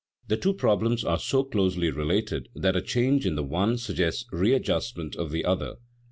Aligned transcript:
The 0.29 0.35
two 0.35 0.55
problems 0.55 1.03
are 1.03 1.19
so 1.19 1.43
closely 1.43 1.91
related 1.91 2.49
that 2.55 2.75
a 2.75 2.81
change 2.81 3.27
in 3.27 3.35
the 3.35 3.43
one 3.43 3.77
suggests 3.77 4.25
readjustment 4.31 5.15
of 5.15 5.29
the 5.29 5.45
other. 5.45 5.75